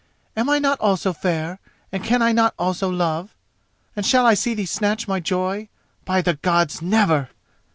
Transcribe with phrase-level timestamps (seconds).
[0.35, 1.59] Am I not also fair
[1.91, 3.35] and can I not also love,
[3.95, 5.69] and shall I see thee snatch my joy?
[6.05, 7.29] By the Gods, never!